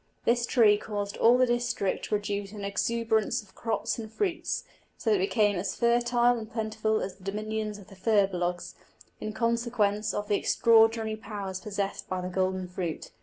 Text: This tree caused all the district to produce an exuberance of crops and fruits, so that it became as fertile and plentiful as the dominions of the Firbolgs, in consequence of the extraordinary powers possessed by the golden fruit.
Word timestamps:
This 0.25 0.47
tree 0.47 0.79
caused 0.79 1.15
all 1.17 1.37
the 1.37 1.45
district 1.45 2.05
to 2.05 2.09
produce 2.09 2.53
an 2.53 2.65
exuberance 2.65 3.43
of 3.43 3.53
crops 3.53 3.99
and 3.99 4.11
fruits, 4.11 4.63
so 4.97 5.11
that 5.11 5.17
it 5.17 5.29
became 5.29 5.57
as 5.57 5.75
fertile 5.75 6.39
and 6.39 6.51
plentiful 6.51 7.01
as 7.01 7.15
the 7.17 7.23
dominions 7.23 7.77
of 7.77 7.85
the 7.89 7.95
Firbolgs, 7.95 8.73
in 9.19 9.31
consequence 9.31 10.11
of 10.11 10.27
the 10.27 10.37
extraordinary 10.37 11.15
powers 11.17 11.59
possessed 11.59 12.09
by 12.09 12.19
the 12.19 12.29
golden 12.29 12.67
fruit. 12.67 13.11